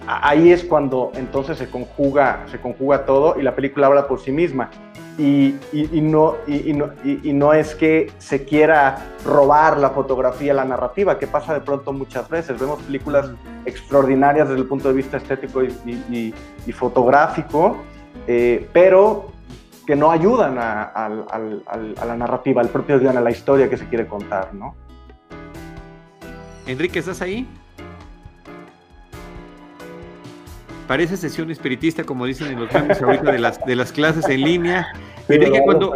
[0.07, 4.33] ahí es cuando entonces se conjuga, se conjuga todo y la película habla por sí
[4.33, 4.71] misma.
[5.19, 5.55] Y,
[6.01, 11.27] no, y, no, y, no, es que se quiera robar la fotografía, la narrativa, que
[11.27, 12.59] pasa de pronto muchas veces.
[12.59, 13.31] Vemos películas
[13.67, 16.33] extraordinarias desde el punto de vista estético y,
[16.73, 17.77] fotográfico,
[18.27, 19.31] eh, pero
[19.87, 21.11] que no ayudan a,
[22.07, 24.75] la narrativa, al propio guion, a la historia que se quiere contar, ¿no?
[26.67, 27.47] Enrique, ¿estás ahí?
[30.91, 34.41] Parece sesión espiritista, como dicen en los memes ahorita de las, de las clases en
[34.41, 34.89] línea.
[35.29, 35.93] Enrique, cuando...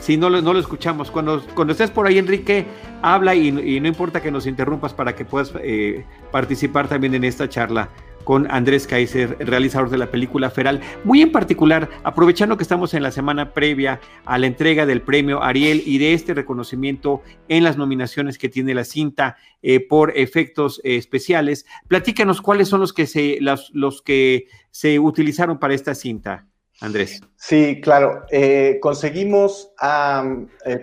[0.00, 1.08] Sí, no lo, no lo escuchamos.
[1.08, 2.66] Cuando, cuando estés por ahí, Enrique,
[3.00, 7.48] habla y, no importa que nos interrumpas para que puedas eh, participar también en esta
[7.48, 7.90] charla.
[8.26, 10.80] Con Andrés Kaiser, realizador de la película Feral.
[11.04, 15.44] Muy en particular, aprovechando que estamos en la semana previa a la entrega del premio
[15.44, 20.80] Ariel y de este reconocimiento en las nominaciones que tiene la cinta eh, por efectos
[20.82, 26.48] eh, especiales, platícanos cuáles son los que se, los que se utilizaron para esta cinta.
[26.80, 27.22] Andrés.
[27.36, 28.24] Sí, claro.
[28.30, 29.72] Eh, conseguimos,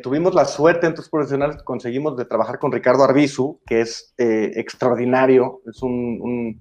[0.01, 5.61] tuvimos la suerte en tus profesionales, conseguimos de trabajar con Ricardo Arbizu, que es extraordinario,
[5.67, 6.59] es un,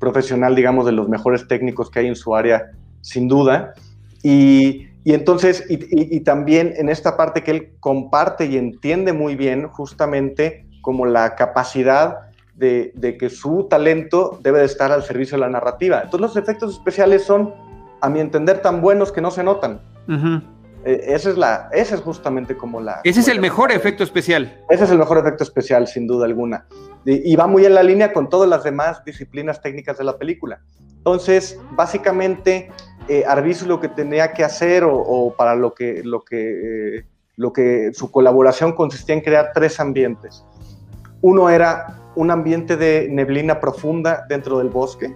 [0.00, 3.74] profesional, digamos, de los mejores técnicos que hay en su área, sin duda.
[4.22, 10.66] Y, entonces, y, también en esta parte que él comparte y entiende muy bien, justamente
[10.82, 16.02] como la capacidad de, que su talento debe de estar al servicio de la narrativa.
[16.02, 17.54] Entonces, los efectos especiales son,
[18.00, 19.80] a mi entender, tan buenos que no se notan.
[20.84, 23.00] Eh, esa, es la, esa es justamente como la...
[23.04, 24.58] Ese es el mejor efecto especial.
[24.70, 26.66] Ese es el mejor efecto especial, sin duda alguna.
[27.04, 30.60] Y, va muy en la línea con todas las demás disciplinas técnicas de la película.
[30.98, 32.70] Entonces, básicamente,
[33.08, 37.04] eh, Arbizu lo que tenía que hacer, o, para lo que, lo, que, eh,
[37.36, 40.44] lo que su colaboración consistía en crear tres ambientes.
[41.22, 45.14] Uno era un ambiente de neblina profunda dentro del bosque,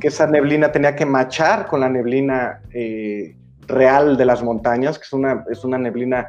[0.00, 5.04] que esa neblina tenía que machar con la neblina eh, real de las montañas, que
[5.04, 6.28] es una, es una neblina,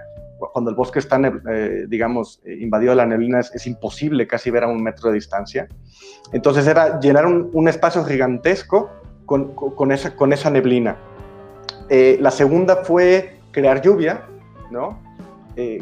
[0.54, 1.20] cuando el bosque está,
[1.52, 5.16] eh, digamos, eh, invadido de la neblina, es, imposible casi ver a un metro de
[5.16, 5.68] distancia.
[6.32, 8.90] Entonces era llenar un, espacio gigantesco
[9.26, 10.98] con, con, esa, con esa neblina.
[11.90, 14.26] Eh, la segunda fue crear lluvia,
[14.72, 15.06] ¿no?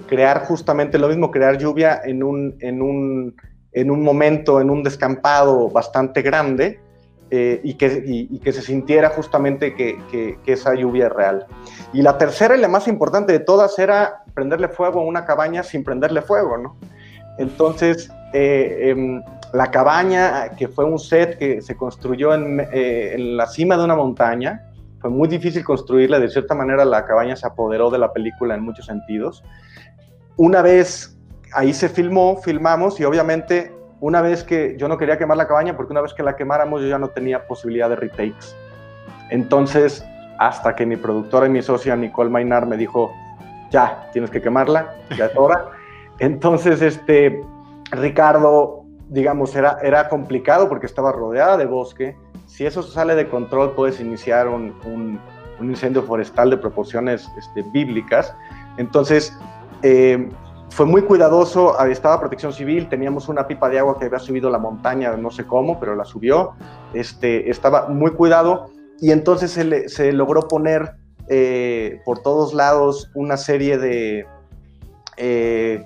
[0.07, 3.35] crear justamente lo mismo, crear lluvia en un, en un,
[3.73, 6.79] en un momento, en un descampado bastante grande,
[7.31, 11.47] eh, y, que, que, se sintiera justamente que, que, esa lluvia es real.
[11.91, 15.63] Y la tercera y la más importante de todas era prenderle fuego a una cabaña
[15.63, 16.77] sin prenderle fuego, ¿no?
[17.39, 23.47] Entonces, eh, em, la cabaña, que fue un set que se construyó eh, en, la
[23.47, 24.61] cima de una montaña,
[24.99, 28.61] fue muy difícil construirla, de cierta manera la cabaña se apoderó de la película en
[28.61, 29.43] muchos sentidos.
[30.37, 31.17] Una vez
[31.53, 35.75] ahí se filmó, filmamos y obviamente una vez que yo no quería quemar la cabaña
[35.75, 38.55] porque una vez que la quemáramos yo ya no tenía posibilidad de retakes.
[39.29, 40.05] Entonces,
[40.37, 43.13] hasta que mi productora y mi socia Nicole Mainar me dijo,
[43.71, 45.71] ya, tienes que quemarla, ya es hora.
[46.19, 47.41] Entonces, este,
[47.91, 52.15] Ricardo, digamos, era, era complicado porque estaba rodeada de bosque.
[52.47, 55.19] Si eso sale de control, puedes iniciar un, un,
[55.61, 58.35] incendio forestal de proporciones este, bíblicas.
[58.77, 59.37] Entonces,
[59.83, 60.29] eh,
[60.69, 64.57] fue muy cuidadoso, estaba protección civil, teníamos una pipa de agua que había subido la
[64.57, 66.53] montaña, no sé cómo, pero la subió,
[66.93, 70.95] este, estaba muy cuidado y entonces se, logró poner
[71.29, 74.25] eh, por todos lados una serie de
[75.17, 75.85] eh,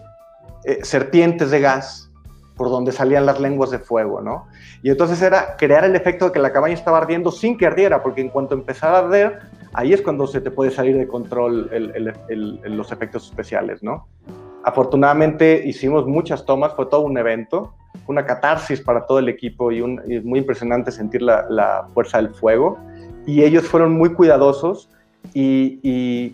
[0.66, 2.10] eh, serpientes de gas
[2.56, 4.48] por donde salían las lenguas de fuego, ¿no?
[4.84, 8.04] Y entonces era crear el efecto de que la cabaña estaba ardiendo sin que ardiera,
[8.04, 9.40] porque en cuanto empezara a arder,
[9.72, 11.70] ahí es cuando se te puede salir de control
[12.66, 14.08] los efectos especiales, ¿no?
[14.64, 17.74] Afortunadamente hicimos muchas tomas, fue todo un evento,
[18.08, 22.34] una catarsis para todo el equipo y, un, es muy impresionante sentir la, fuerza del
[22.34, 22.78] fuego.
[23.26, 24.90] Y ellos fueron muy cuidadosos
[25.34, 25.80] y,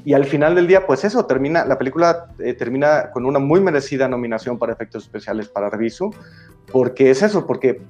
[0.03, 3.59] y, al final del día, pues eso, termina, la película eh, termina con una muy
[3.59, 6.11] merecida nominación para efectos especiales para Reviso,
[6.71, 7.81] porque es eso, porque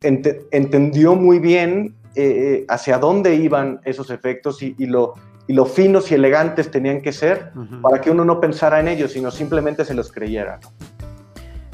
[0.00, 5.14] entendió muy bien eh, eh, hacia dónde iban esos efectos y, y lo,
[5.46, 7.52] y lo finos y elegantes tenían que ser
[7.82, 10.60] para que uno no pensara en ellos, sino simplemente se los creyera.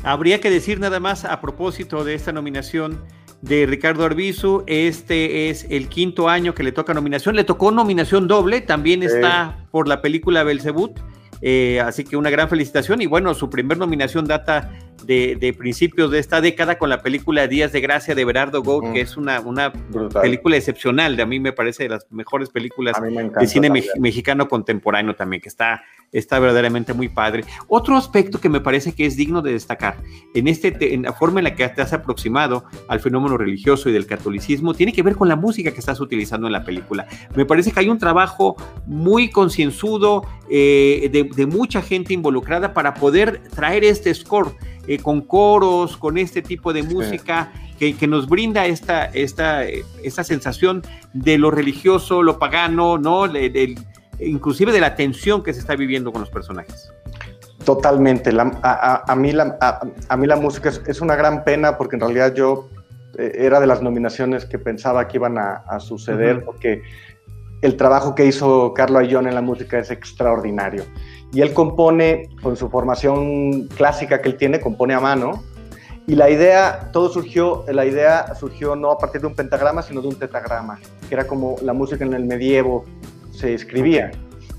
[0.03, 3.03] Habría que decir nada más a propósito de esta nominación
[3.43, 8.27] de Ricardo Arbizu, este es el quinto año que le toca nominación, le tocó nominación
[8.27, 10.99] doble, también está por la película Belzebut,
[11.41, 14.71] eh, así que una gran felicitación y bueno, su primer nominación data
[15.05, 18.97] de, principios de esta década con la película Días de Gracia de Berardo que mm.
[18.97, 19.73] es una, una
[20.21, 22.95] película excepcional, de a mí me parece de las mejores películas
[23.41, 27.45] de cine mexicano contemporáneo también, que está, está verdaderamente muy padre.
[27.69, 29.97] Otro aspecto que me parece que es digno de destacar
[30.35, 33.93] en, este, en la forma en la que te has aproximado al fenómeno religioso y
[33.93, 37.07] del catolicismo tiene que ver con la música que estás utilizando en la película.
[37.35, 42.95] Me parece que hay un trabajo muy concienzudo eh, de, de mucha gente involucrada para
[42.95, 44.53] poder traer este score
[44.87, 50.25] eh, con coros, con este tipo de música que, que, nos brinda esta, esta, esta
[50.25, 53.27] sensación de lo religioso, lo pagano, ¿no?
[54.21, 56.93] inclusive de la tensión que se está viviendo con los personajes.
[57.65, 58.31] Totalmente.
[58.63, 59.59] a, mí la,
[60.09, 62.71] a, mí la música es, una gran pena porque en realidad yo
[63.19, 66.83] eh, era de las nominaciones que pensaba que iban a, suceder porque
[67.61, 70.85] el trabajo que hizo Carlo Ayllón en la música es extraordinario
[71.33, 75.43] y él compone, con su formación clásica que él tiene, compone a mano.
[76.07, 80.01] Y la idea, todo surgió, la idea surgió no a partir de un pentagrama, sino
[80.01, 82.85] de un tetagrama, que era como la música en el medievo
[83.31, 84.11] se escribía.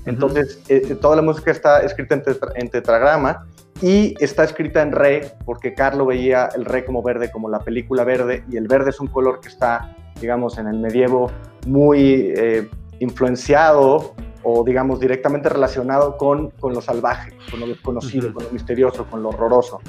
[0.06, 2.22] Entonces, eh, toda la música está escrita en,
[2.54, 3.46] en, tetragrama
[3.82, 8.04] y está escrita en re, porque Carlo veía el re como verde, como la película
[8.04, 11.32] verde, y el verde es un color que está, digamos, en el medievo
[11.66, 12.68] muy eh,
[13.00, 19.04] influenciado o, digamos, directamente relacionado con, con lo salvaje, con lo desconocido, con lo misterioso,
[19.04, 19.80] con lo horroroso.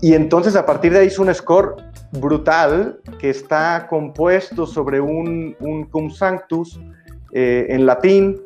[0.00, 1.76] Y entonces a partir de ahí hizo un score
[2.12, 6.78] brutal que está compuesto sobre un, un cum sanctus
[7.32, 8.40] eh, en latín,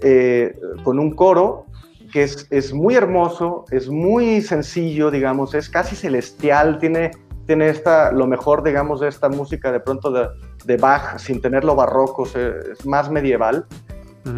[0.00, 1.66] eh, con un coro
[2.12, 7.10] que es, es, muy hermoso, es muy sencillo, digamos, es casi celestial, tiene,
[7.46, 10.28] tiene esta, lo mejor, digamos, de esta música de pronto de,
[10.64, 13.66] de Bach, sin tener lo barroco, es más medieval,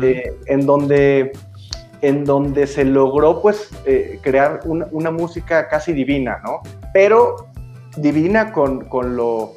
[0.02, 1.32] eh, en, donde,
[2.02, 6.60] en donde se logró pues eh, crear una, una, música casi divina, ¿no?
[6.92, 7.48] Pero
[7.96, 9.52] divina con, con, lo,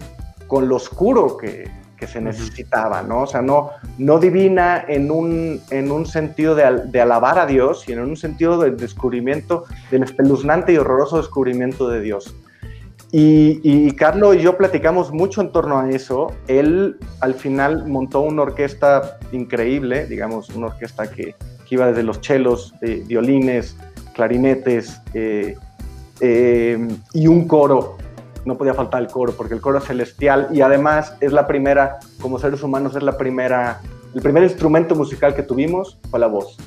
[0.47, 3.23] con lo oscuro que, que se necesitaba, ¿no?
[3.23, 7.81] O sea, no, no divina en un, en un sentido de, de, alabar a Dios,
[7.81, 12.35] sino en un sentido del descubrimiento, del espeluznante y horroroso descubrimiento de Dios.
[13.11, 16.31] Y, y Carlos y yo platicamos mucho en torno a eso.
[16.47, 21.35] Él al final montó una orquesta increíble, digamos, una orquesta que,
[21.71, 23.77] iba desde los chelos, eh, violines,
[24.15, 25.55] clarinetes eh,
[26.19, 27.97] eh, y un coro
[28.45, 31.99] no podía faltar el coro, porque el coro es celestial y además es la primera,
[32.19, 33.81] como seres humanos, es la primera,
[34.15, 36.57] el primer instrumento musical que tuvimos fue la voz.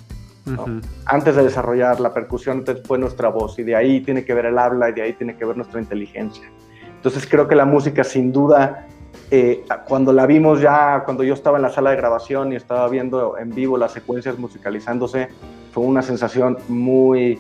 [1.07, 4.59] Antes de desarrollar la percusión, fue nuestra voz y de ahí tiene que ver el
[4.59, 6.51] habla y de ahí tiene que ver nuestra inteligencia.
[6.97, 8.87] Entonces creo que la música sin duda,
[9.31, 12.89] eh, cuando la vimos ya, cuando yo estaba en la sala de grabación y estaba
[12.89, 15.29] viendo en vivo las secuencias musicalizándose,
[15.73, 17.39] fue una sensación muy,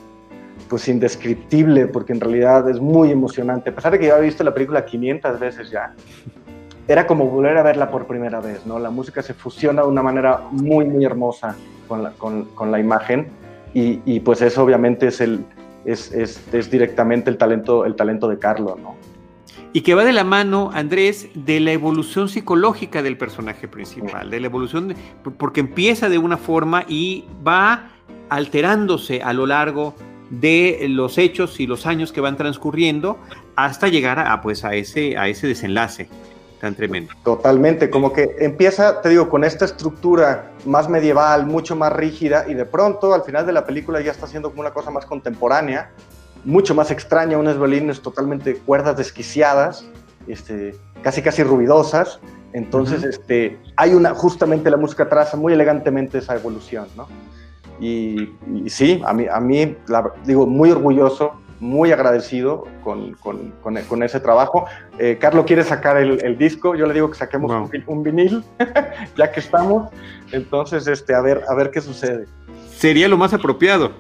[0.68, 3.70] pues indescriptible, porque en realidad es muy emocionante.
[3.70, 5.94] A pesar de que yo había visto la película 500 veces ya,
[6.88, 8.78] era como volver a verla por primera vez, ¿no?
[8.78, 11.56] La música se fusiona de una manera muy, muy hermosa
[12.18, 13.28] con la, imagen
[13.74, 15.44] y, pues eso obviamente es, el,
[15.84, 18.96] es, es, es, directamente el talento, el talento de Carlos, ¿no?
[19.74, 24.38] Y que va de la mano, Andrés, de la evolución psicológica del personaje principal, de
[24.38, 24.94] la evolución,
[25.38, 27.88] porque empieza de una forma y va
[28.28, 29.94] alterándose a lo largo
[30.28, 33.18] de los hechos y los años que van transcurriendo
[33.56, 36.08] hasta llegar a, pues, a, ese, a ese desenlace
[36.62, 37.12] tan tremendo.
[37.24, 42.54] Totalmente, como que empieza, te digo, con esta estructura más medieval, mucho más rígida, y
[42.54, 45.90] de pronto al final de la película ya está siendo como una cosa más contemporánea,
[46.44, 49.84] mucho más extraña, unas violines totalmente cuerdas desquiciadas,
[50.28, 52.20] este, casi casi ruidosas.
[52.52, 53.10] Entonces, uh -huh.
[53.10, 57.08] este, hay una, justamente la música traza muy elegantemente esa evolución, ¿no?
[57.80, 63.52] Y, y, sí, a mí, a mí la, digo, muy orgulloso, muy agradecido con, con,
[63.62, 64.66] con, con ese trabajo.
[64.98, 68.42] Eh, Carlos quiere sacar el, el, disco, yo le digo que saquemos un, un, vinil,
[69.16, 69.88] ya que estamos.
[70.32, 72.26] Entonces, este, a, ver, a ver qué sucede.
[72.76, 73.92] Sería lo más apropiado.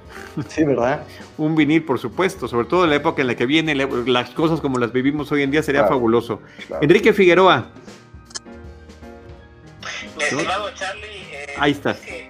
[0.48, 1.04] Sí, ¿verdad?
[1.38, 4.60] un vinil, por supuesto, sobre todo en la época en la que viene, las cosas
[4.60, 6.40] como las vivimos hoy en día, sería claro, fabuloso.
[6.66, 6.82] Claro.
[6.82, 7.68] Enrique Figueroa.
[10.16, 11.04] Mi estimado Charlie.
[11.32, 12.04] Eh, Ahí estás.
[12.08, 12.28] Eh,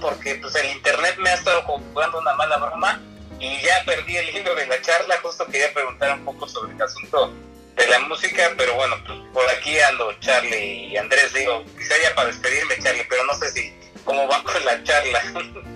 [0.00, 3.00] porque pues el internet me ha estado jugando una mala broma
[3.42, 6.80] y ya perdí el hilo de la charla, justo quería preguntar un poco sobre el
[6.80, 7.32] asunto
[7.76, 12.14] de la música, pero bueno, pues por aquí ando Charlie y Andrés, digo, quizá ya
[12.14, 13.72] para despedirme Charlie, pero no sé si
[14.04, 15.22] cómo va con la charla.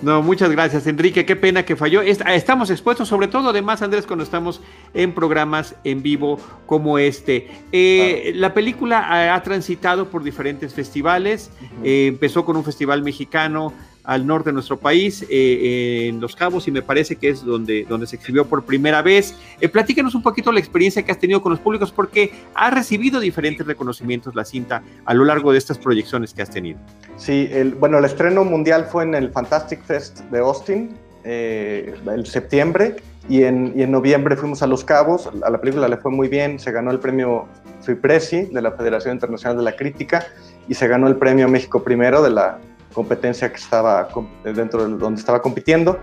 [0.00, 1.26] No, muchas gracias, Enrique.
[1.26, 2.02] Qué pena que falló.
[2.02, 4.60] Estamos expuestos, sobre todo, además, Andrés, cuando estamos
[4.94, 7.50] en programas en vivo como este.
[7.72, 8.38] Eh, claro.
[8.38, 11.50] La película ha, ha, transitado por diferentes festivales.
[11.60, 11.84] Uh -huh.
[11.84, 13.74] eh, empezó con un festival mexicano
[14.08, 17.84] al norte de nuestro país, eh, en Los Cabos, y me parece que es donde,
[17.86, 19.34] donde se exhibió por primera vez.
[19.60, 23.20] Eh, platícanos un poquito la experiencia que has tenido con los públicos, porque ha recibido
[23.20, 26.78] diferentes reconocimientos la cinta a lo largo de estas proyecciones que has tenido.
[27.18, 32.24] Sí, el, bueno, el estreno mundial fue en el Fantastic Fest de Austin, eh, el
[32.24, 32.96] septiembre,
[33.28, 36.28] y en, y en, noviembre fuimos a Los Cabos, a la película le fue muy
[36.28, 37.46] bien, se ganó el premio
[37.82, 40.26] FIPRESI de la Federación Internacional de la Crítica,
[40.66, 42.58] y se ganó el premio México Primero de la
[42.98, 44.08] competencia que estaba
[44.42, 46.00] dentro de donde estaba compitiendo.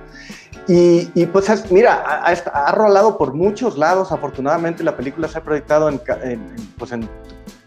[0.66, 4.14] Y, y pues, mira, ha, ha, rolado por muchos lados.
[4.14, 7.08] Afortunadamente, la película se ha proyectado en, en, pues en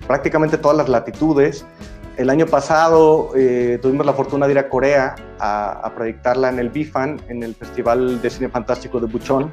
[0.07, 1.67] prácticamente todas las latitudes.
[2.17, 6.59] El año pasado eh, tuvimos la fortuna de ir a Corea a, a, proyectarla en
[6.59, 9.53] el BIFAN, en el Festival de Cine Fantástico de Buchon,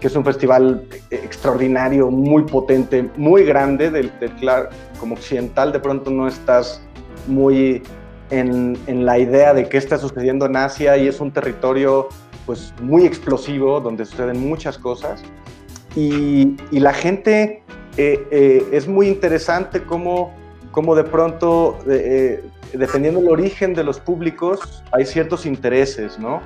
[0.00, 3.90] que es un festival extraordinario, muy potente, muy grande.
[3.90, 4.32] Del, del,
[4.98, 6.80] como occidental, de pronto no estás
[7.28, 7.82] muy
[8.30, 12.08] en, en, la idea de qué está sucediendo en Asia y es un territorio
[12.46, 15.22] pues muy explosivo donde suceden muchas cosas
[15.96, 17.62] y, la gente
[17.96, 20.32] eh, eh, es muy interesante cómo,
[20.70, 26.40] cómo de pronto, eh, dependiendo del origen de los públicos, hay ciertos intereses, ¿no?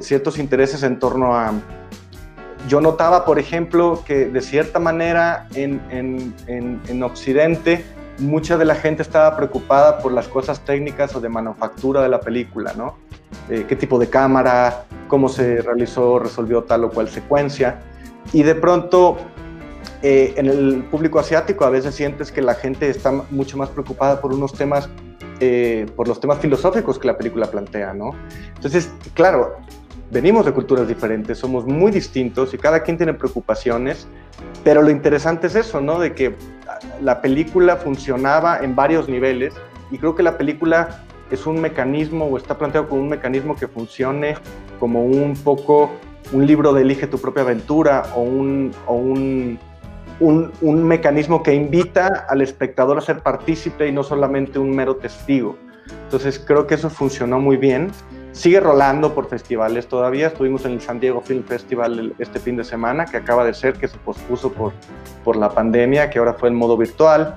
[0.00, 1.52] ciertos intereses en torno a...
[2.68, 7.84] Yo notaba, por ejemplo, que de cierta manera en, en, en Occidente
[8.20, 12.20] mucha de la gente estaba preocupada por las cosas técnicas o de manufactura de la
[12.20, 12.96] película, ¿no?
[13.48, 17.80] Eh, qué tipo de cámara, cómo se realizó, resolvió tal o cual secuencia.
[18.32, 19.16] Y de pronto,
[20.02, 24.20] eh, en el público asiático a veces sientes que la gente está mucho más preocupada
[24.20, 24.88] por unos temas,
[25.40, 28.12] eh, por los temas filosóficos que la película plantea, ¿no?
[28.54, 29.56] Entonces, claro,
[30.10, 34.06] venimos de culturas diferentes, somos muy distintos y cada quien tiene preocupaciones,
[34.64, 35.98] pero lo interesante es eso, ¿no?
[35.98, 36.34] De que
[37.02, 39.54] la película funcionaba en varios niveles
[39.90, 43.68] y creo que la película es un mecanismo o está planteado como un mecanismo que
[43.68, 44.36] funcione
[44.78, 45.90] como un poco
[46.32, 48.72] un libro de elige tu propia aventura o un,
[50.20, 55.56] un, mecanismo que invita al espectador a ser partícipe y no solamente un mero testigo.
[56.04, 57.90] Entonces creo que eso funcionó muy bien.
[58.40, 60.28] Sigue rolando por festivales todavía.
[60.28, 63.74] Estuvimos en el San Diego Film Festival este fin de semana, que acaba de ser,
[63.74, 64.72] que se pospuso por,
[65.22, 67.36] por la pandemia, que ahora fue en modo virtual.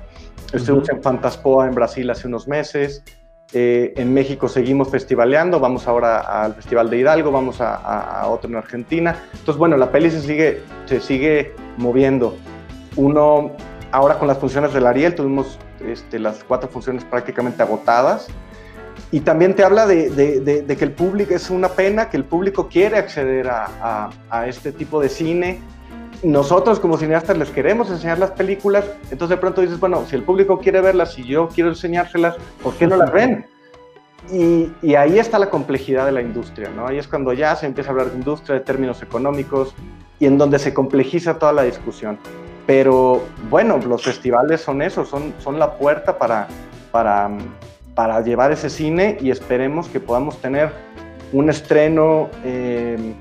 [0.50, 3.04] Estuvimos en Fantaspoa en Brasil hace unos meses.
[3.52, 8.56] Eh, en México seguimos festivaleando, vamos ahora al Festival de Hidalgo, vamos a, otro en
[8.56, 9.14] Argentina.
[9.34, 12.34] Entonces, bueno, la peli se sigue, se sigue moviendo.
[12.96, 13.50] Uno,
[13.92, 18.28] ahora con las funciones del Ariel, tuvimos este, las cuatro funciones prácticamente agotadas.
[19.10, 22.96] Y también te habla de, que el público, es una pena que el público quiere
[22.96, 25.60] acceder a, a este tipo de cine,
[26.24, 30.22] nosotros como cineastas les queremos enseñar las películas, entonces de pronto dices, bueno, si el
[30.22, 33.46] público quiere verlas y yo quiero enseñárselas, ¿por qué no las ven?
[34.32, 36.86] Y, ahí está la complejidad de la industria, ¿no?
[36.86, 39.74] Ahí es cuando ya se empieza a hablar de industria, de términos económicos
[40.18, 42.18] y en donde se complejiza toda la discusión.
[42.66, 46.48] Pero bueno, los festivales son eso, son, son la puerta para,
[46.90, 47.30] para,
[47.94, 50.70] para llevar ese cine y esperemos que podamos tener
[51.32, 52.28] un estreno.
[52.44, 53.14] Eh,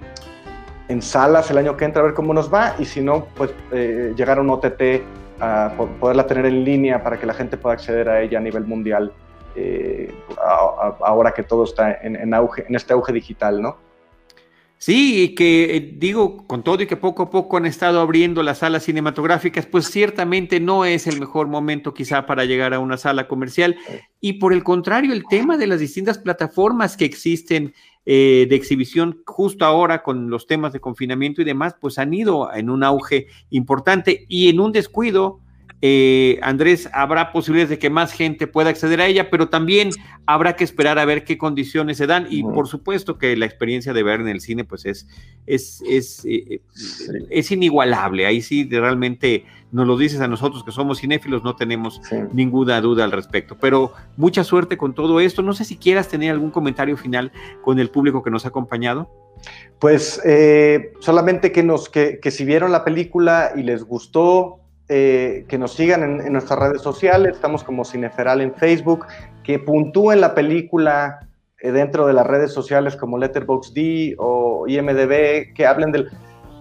[0.89, 3.51] en salas el año que entra a ver cómo nos va y si no, pues
[3.71, 5.01] eh, llegar a un OTT,
[5.39, 8.65] a poderla tener en línea para que la gente pueda acceder a ella a nivel
[8.65, 9.11] mundial,
[9.55, 10.13] eh,
[11.01, 13.77] ahora que todo está en, auge, en este auge digital, ¿no?
[14.85, 18.43] Sí, y que eh, digo, con todo y que poco a poco han estado abriendo
[18.43, 22.97] las salas cinematográficas, pues ciertamente no es el mejor momento quizá para llegar a una
[22.97, 23.77] sala comercial.
[24.19, 27.73] Y por el contrario, el tema de las distintas plataformas que existen
[28.05, 32.53] eh, de exhibición justo ahora con los temas de confinamiento y demás, pues han ido
[32.53, 35.39] en un auge importante y en un descuido.
[35.85, 39.89] Eh, Andrés, habrá posibilidades de que más gente pueda acceder a ella, pero también
[40.25, 43.91] habrá que esperar a ver qué condiciones se dan y por supuesto que la experiencia
[43.91, 45.07] de ver en el cine pues es,
[45.45, 46.61] es, es, eh,
[47.29, 51.99] es inigualable, ahí sí realmente nos lo dices a nosotros que somos cinéfilos, no tenemos
[52.31, 53.57] ninguna duda al respecto.
[53.59, 55.41] Pero mucha suerte con todo esto.
[55.41, 57.31] No sé si quieras tener algún comentario final
[57.63, 59.09] con el público que nos ha acompañado.
[59.79, 64.59] Pues eh, solamente que, nos, que, si vieron la película y les gustó,
[64.95, 69.07] eh, que nos sigan en, nuestras redes sociales, estamos como Cineferal en Facebook,
[69.43, 71.27] que puntúen la película
[71.59, 73.75] eh, dentro de las redes sociales como Letterboxd
[74.19, 76.11] o IMDB, que hablen del...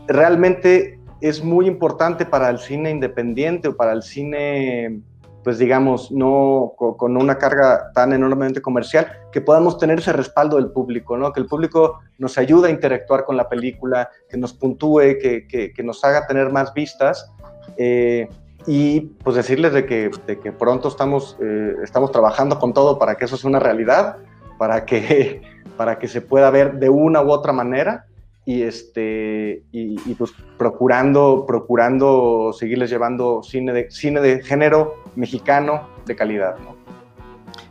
[0.09, 5.03] Realmente es muy importante para el cine independiente o para el cine,
[5.45, 10.71] pues digamos, no con una carga tan enormemente comercial, que podamos tener ese respaldo del
[10.71, 11.35] público, ¿no?
[11.35, 15.83] Que el público nos ayude a interactuar con la película, que nos puntúe, que, que,
[15.83, 17.31] nos haga tener más vistas.
[17.77, 18.29] Eh,
[18.67, 23.17] y pues decirles de que, de que pronto estamos, eh, estamos trabajando con todo para
[23.17, 24.19] que eso sea una realidad,
[24.59, 25.43] para que,
[25.77, 28.07] para que se pueda ver de una u otra manera
[28.45, 36.17] y este y, pues procurando procurando seguirles llevando cine de cine de género mexicano de
[36.17, 36.57] calidad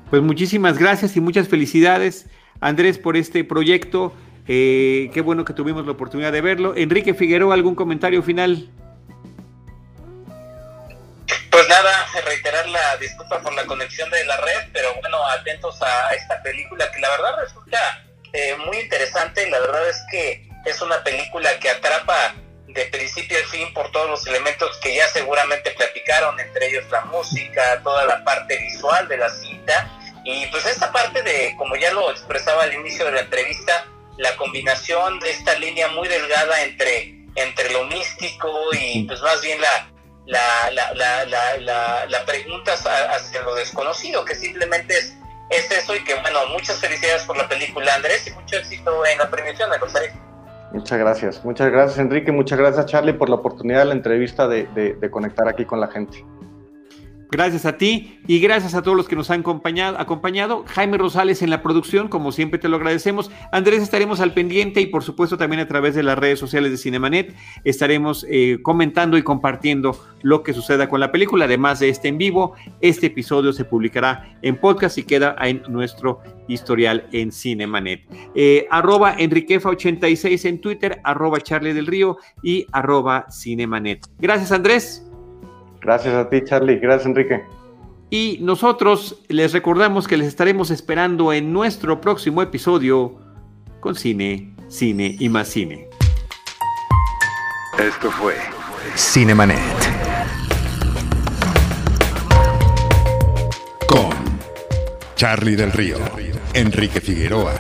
[0.10, 2.30] pues muchísimas gracias y muchas felicidades
[2.62, 4.14] Andrés por este proyecto.
[4.48, 6.74] Eh, qué bueno que tuvimos la oportunidad de verlo.
[6.76, 8.70] Enrique Figueroa algún comentario final
[11.52, 16.14] pues nada, reiterar la disculpa por la conexión de la red, pero bueno, atentos a
[16.16, 19.50] esta película que la verdad resulta eh, muy interesante.
[19.50, 22.36] La verdad es que es una película que atrapa
[22.68, 27.02] de principio a fin por todos los elementos que ya seguramente platicaron, entre ellos la
[27.02, 29.92] música, toda la parte visual de la cinta
[30.24, 33.86] y pues esta parte de, como ya lo expresaba al inicio de la entrevista,
[34.18, 39.60] la combinación de esta línea muy delgada entre, entre lo místico y pues más bien
[39.60, 39.91] la,
[40.32, 45.18] la, la, la, la, pregunta hacia lo desconocido, que simplemente es,
[45.50, 49.18] es eso y que bueno, muchas felicidades por la película Andrés y mucho éxito en
[49.18, 49.94] la premiación los
[50.72, 54.68] Muchas gracias, muchas gracias Enrique, muchas gracias Charlie por la oportunidad de la entrevista de,
[54.74, 56.24] de conectar aquí con la gente.
[57.32, 60.66] Gracias a ti y gracias a todos los que nos han acompañado, acompañado.
[60.68, 63.32] Jaime Rosales en la producción, como siempre te lo agradecemos.
[63.54, 66.78] Andrés, estaremos al pendiente y por supuesto también a través de las redes sociales de
[66.78, 71.46] Cinemanet estaremos eh, comentando y compartiendo lo que suceda con la película.
[71.46, 76.20] Además de este en vivo, este episodio se publicará en podcast y queda en nuestro
[76.50, 78.02] historial en Cinemanet.
[78.36, 84.06] Eh, arroba Enriquefa86 en Twitter, arroba Charlie del Río y arroba Cinemanet.
[84.20, 85.11] Gracias Andrés.
[85.82, 86.78] Gracias a ti, Charlie.
[86.78, 87.44] Gracias, Enrique.
[88.10, 93.18] Y nosotros les recordamos que les estaremos esperando en nuestro próximo episodio
[93.80, 95.88] con cine, cine y más cine.
[97.80, 98.36] Esto fue
[98.96, 99.58] Cinemanet.
[103.88, 104.14] Con
[105.16, 105.98] Charlie del Río,
[106.54, 107.54] Enrique Figueroa,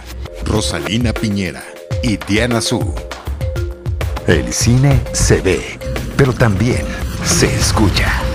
[0.45, 1.63] Rosalina Piñera
[2.03, 2.93] y Diana Su.
[4.27, 5.79] El cine se ve,
[6.17, 6.85] pero también
[7.23, 8.30] se escucha.